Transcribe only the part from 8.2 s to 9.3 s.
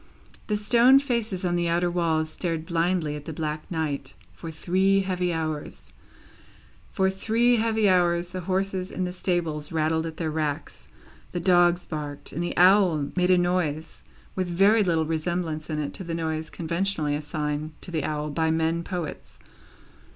the horses in the